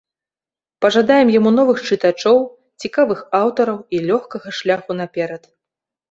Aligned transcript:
Пажадаем 0.83 1.27
яму 1.39 1.49
новых 1.57 1.77
чытачоў, 1.87 2.37
цікавых 2.85 3.19
аўтараў 3.41 3.77
і 3.97 4.01
лёгкага 4.09 4.49
шляху 4.61 4.91
наперад! 5.03 5.43